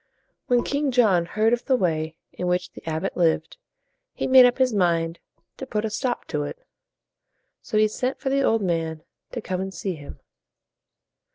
When 0.47 0.63
King 0.63 0.89
John 0.91 1.27
heard 1.27 1.53
of 1.53 1.65
the 1.65 1.75
way 1.75 2.15
in 2.33 2.47
which 2.47 2.71
the 2.71 2.83
abbot 2.89 3.15
lived, 3.15 3.57
he 4.15 4.25
made 4.25 4.45
up 4.47 4.57
his 4.57 4.73
mind 4.73 5.19
to 5.57 5.67
put 5.67 5.85
a 5.85 5.91
stop 5.91 6.25
to 6.29 6.41
it. 6.41 6.57
So 7.61 7.77
he 7.77 7.87
sent 7.87 8.19
for 8.19 8.29
the 8.31 8.41
old 8.41 8.63
man 8.63 9.03
to 9.33 9.41
come 9.41 9.61
and 9.61 9.71
see 9.71 9.93
him. 9.93 10.19